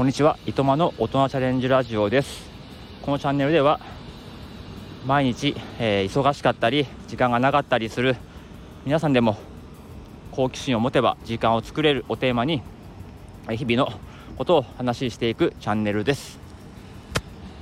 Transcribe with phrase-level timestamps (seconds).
[0.00, 2.50] こんにちは、いとまの大人チャレンジラジオです。
[3.02, 3.80] このチャンネルでは
[5.04, 8.16] 毎日、えー、忙しかったり時間がなかったりする
[8.86, 9.36] 皆さんでも
[10.32, 12.62] 好奇心を持てば時間を作れるをテーマに
[13.50, 13.92] 日々の
[14.38, 16.40] ことを話していくチャンネルです。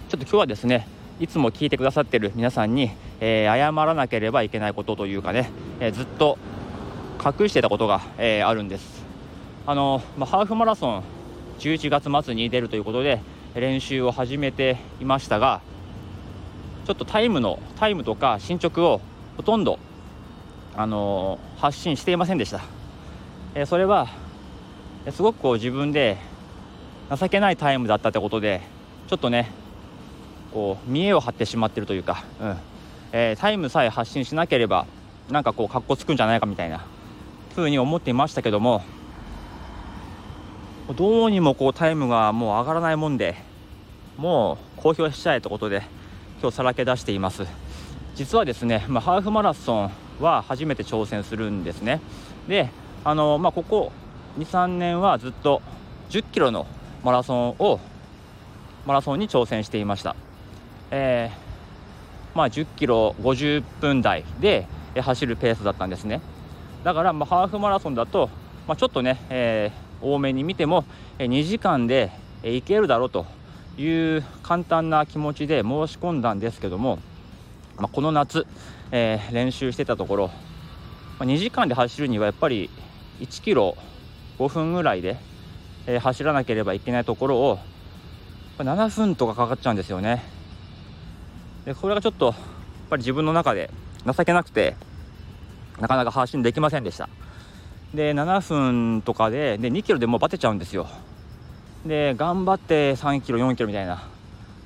[0.08, 0.86] ちょっと今日はですね
[1.18, 5.50] いつも聞いてくださってる皆さんに、えー、謝らなければいけないことというかね、
[5.80, 6.38] えー、ずっと
[7.18, 9.04] 隠してたことが、えあるんです。
[9.66, 11.17] あの、まあ、ハーフマラソン
[11.58, 13.20] 11月末に出るということで
[13.54, 15.60] 練習を始めていましたが
[16.86, 19.00] ちょっとタイムのタイムとか進捗を
[19.36, 19.78] ほとんど、
[20.74, 22.60] あのー、発信していませんでした、
[23.54, 24.08] えー、それは
[25.10, 26.16] すごくこう自分で
[27.10, 28.60] 情けないタイムだったってことで
[29.08, 29.50] ちょっとね
[30.52, 32.56] こう見栄を張ってしまっているというか、うん。
[33.12, 34.86] えー、タイムさえ発信しなければ
[35.30, 36.84] なんかこうかっこつくんじゃないかみたいな
[37.54, 38.82] ふうに思っていましたけども
[40.94, 43.36] どうにもこうタイムがもう上がらないもんで
[44.16, 45.82] もう公表しちゃえということで
[46.40, 47.46] 今日さらけ出しています。
[48.14, 52.00] 実はですね、まあ、ハーフマラソンは初めて挑戦するんですね。
[52.48, 52.70] で
[53.04, 53.92] あの、まあ、ここ
[54.38, 55.62] 23年はずっと
[56.10, 56.66] 1 0キロの
[57.04, 57.80] マラソンを
[58.86, 60.16] マラソンに挑戦していました、
[60.90, 64.66] えー、まあ、1 0キロ50分台で
[64.96, 66.22] 走るペースだったんですね。
[66.82, 68.30] だから、まあ、ハーフマラソンだと、
[68.66, 70.84] まあ、ちょっとね、えー多めに見ても
[71.18, 72.10] 2時間で
[72.42, 73.26] 行けるだろうと
[73.76, 76.98] いう簡単な気持ちで申し込んだんですけども、
[77.76, 78.46] まあ、この夏、
[78.90, 80.30] えー、練習してたところ、
[81.20, 82.70] 2時間で走るにはやっぱり
[83.20, 83.76] 1キロ
[84.38, 85.16] 5分ぐらいで、
[85.86, 87.58] え、走らなければいけないところを
[88.58, 90.22] 7分とかかかっちゃうんですよね。
[91.64, 92.34] でこれがちょっとやっ
[92.90, 93.70] ぱり自分の中で
[94.06, 94.74] 情けなくて
[95.80, 97.08] なかなか発信できませんでした。
[97.94, 100.86] で7分とかでで2キロでもうバテちゃうんですよ。
[101.86, 104.02] で頑張って3キロ4キロみたいな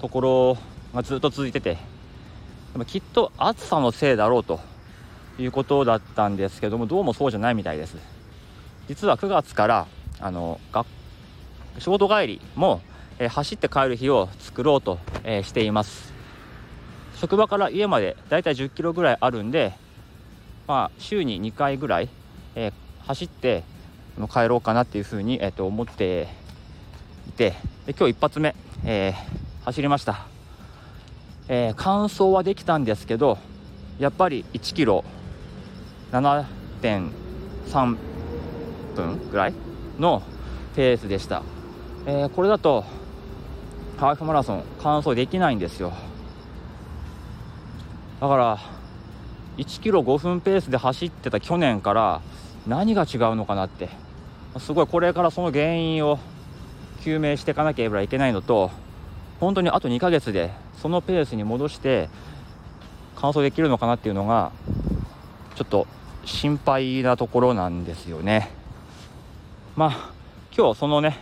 [0.00, 0.58] ところ
[0.94, 1.76] がずっと続いてて
[2.86, 4.60] きっと暑さのせいだろうと
[5.38, 7.96] いうことだったんですけどもどうもそうじゃないみたいです。
[8.88, 9.86] 実は9月から
[10.18, 10.86] あの学
[11.78, 12.80] 仕事帰りも、
[13.18, 16.12] えー、走って帰る日を作ろうと、えー、しています。
[17.16, 19.74] 職場から家までだいたい10キロぐらいあるんで
[20.66, 22.08] まあ週に2回ぐらい、
[22.56, 22.72] えー、
[23.06, 23.64] 走って
[24.32, 26.28] 帰ろうかなっていうふうに、えー、と思って
[27.28, 27.54] いて
[27.86, 28.54] で今日一発目、
[28.84, 30.26] えー、走りました、
[31.48, 33.38] えー、完走はできたんですけど
[33.98, 35.04] やっぱり1キロ
[36.10, 37.96] 7.3
[38.94, 39.54] 分ぐらい
[39.98, 40.22] の
[40.76, 41.42] ペースでした、
[42.06, 42.84] えー、これだと
[43.98, 45.92] ハーフマラソン完走できないんですよ。
[48.20, 48.58] だから
[49.58, 52.20] 1キロ5分ペースで走ってた去年から
[52.66, 53.88] 何が違うのかなって。
[54.58, 56.18] すごいこれからその原因を
[57.00, 58.70] 究明していかなければいけないのと
[59.40, 60.50] 本当にあと2ヶ月で
[60.80, 62.08] そのペースに戻して
[63.16, 64.52] 完走できるのかなっていうのが
[65.54, 65.86] ちょっと
[66.24, 68.50] 心配なところなんですよね。
[69.74, 70.10] まあ
[70.56, 71.18] 今日そのね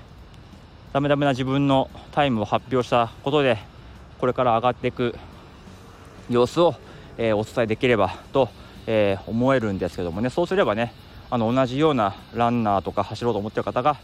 [0.92, 3.58] ダメダメな自分のタイムを発表したことで
[4.18, 5.14] これから上がっていく
[6.28, 6.74] 様子を、
[7.16, 8.48] えー、お伝えできればと、
[8.86, 10.30] えー、思えるんですけどもね。
[10.30, 10.92] そうすればね
[11.32, 13.96] あの同じようなランナーとか走ろうと思ってる方が、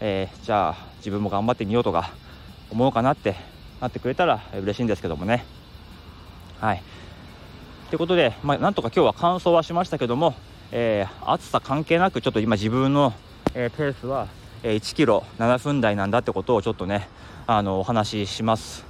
[0.00, 2.10] えー、じゃあ自分も頑張ってみようとか
[2.70, 3.36] 思うかなって
[3.82, 5.44] なってくれたら嬉しいんですけどもね。
[6.58, 6.82] はい
[7.90, 10.34] ということで、まあ、なんとか今日は完走はしましたけども、
[10.70, 13.12] えー、暑さ関係なくちょっと今自分の、
[13.52, 14.28] えー、ペースは、
[14.62, 17.08] え、1キロ7分台なんだってことをちょっとね
[17.46, 18.86] あのお話しします。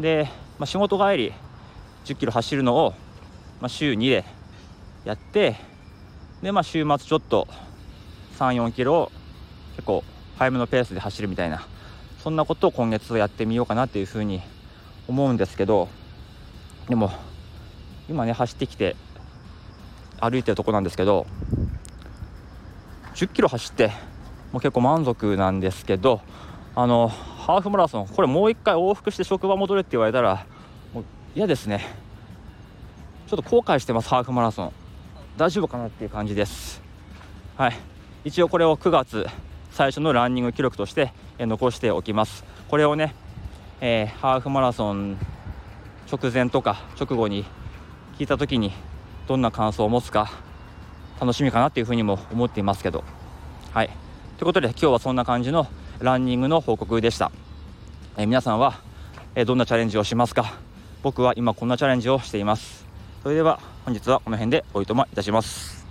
[0.00, 1.32] で、まあ、仕事帰り
[2.04, 2.94] 10キロ走るのを、
[3.60, 4.24] まあ、週2で
[5.04, 5.56] やって
[6.44, 7.48] でまあ週末ちょっと
[8.38, 9.10] 34キロ
[9.76, 10.04] 結構
[10.36, 11.66] 早めのペースで走るみたいな
[12.22, 14.42] そんなことを今月やってみようかなっていうふうに
[15.08, 15.88] 思うんですけど
[16.90, 17.10] でも
[18.10, 18.94] 今ね走ってきて
[20.20, 21.26] 歩いてるとこなんですけど
[23.14, 23.88] 10キロ走って
[24.52, 26.20] もう結構満足なんですけど
[26.74, 30.44] あのハーフマラソンこれもう一回往復して職場戻れって言われたら
[30.92, 31.04] もう
[31.34, 31.80] 嫌ですね。
[33.28, 34.83] ちょっと後悔してますハーフマラソン。
[35.36, 36.80] 大丈夫かなっていう感じです。
[37.56, 37.76] はい。
[38.24, 39.26] 一応これを9月
[39.72, 42.44] 最初のランニング記録として残しておきます。
[42.68, 43.16] これをね、
[43.80, 45.18] えー、ハーフマラソン
[46.10, 47.44] 直前とか直後に
[48.16, 48.72] 聞いた時に
[49.26, 50.30] どんな感想を持つか
[51.20, 53.02] 楽しみかなっていうふうにも思っていますけど。
[53.72, 53.88] はい。
[53.88, 53.96] とい
[54.42, 55.66] うことで今日はそんな感じの
[55.98, 57.32] ランニングの報告でした、
[58.16, 58.74] えー、皆さんは、
[59.34, 60.54] えどんなチャレンジをしますか？
[61.02, 62.83] 僕は今こんなチャレンジをしています。
[63.24, 65.83] それでは本日はこの辺でおいとまいたします。